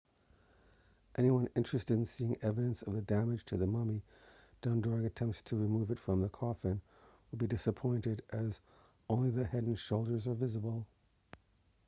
[1.15, 4.01] anyone interested in seeing evidence of the damage to the mummy
[4.63, 6.81] done during attempts to remove it from the coffin
[7.29, 8.59] will be disappointed as
[9.11, 10.87] only the head and shoulders are visible